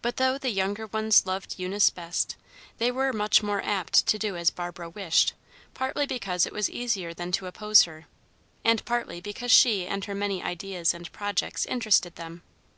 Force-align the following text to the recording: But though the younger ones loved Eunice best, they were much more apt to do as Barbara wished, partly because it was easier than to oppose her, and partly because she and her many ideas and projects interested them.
But 0.00 0.16
though 0.16 0.38
the 0.38 0.48
younger 0.48 0.86
ones 0.86 1.26
loved 1.26 1.56
Eunice 1.58 1.90
best, 1.90 2.36
they 2.78 2.90
were 2.90 3.12
much 3.12 3.42
more 3.42 3.60
apt 3.62 4.06
to 4.06 4.18
do 4.18 4.34
as 4.34 4.48
Barbara 4.48 4.88
wished, 4.88 5.34
partly 5.74 6.06
because 6.06 6.46
it 6.46 6.54
was 6.54 6.70
easier 6.70 7.12
than 7.12 7.30
to 7.32 7.44
oppose 7.46 7.82
her, 7.82 8.06
and 8.64 8.82
partly 8.86 9.20
because 9.20 9.50
she 9.52 9.86
and 9.86 10.06
her 10.06 10.14
many 10.14 10.42
ideas 10.42 10.94
and 10.94 11.12
projects 11.12 11.66
interested 11.66 12.16
them. 12.16 12.40